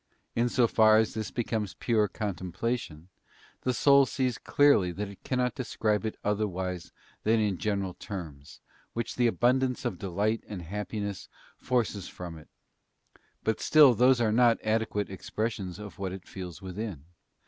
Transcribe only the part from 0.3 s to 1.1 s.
In so far